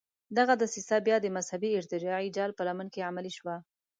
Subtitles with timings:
[0.37, 3.55] دغه دسیسه بیا د مذهبي ارتجاعي جال په لمن کې عملي شوه.